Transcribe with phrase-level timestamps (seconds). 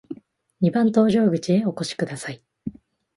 [0.61, 2.41] 二番搭乗口へお越しください。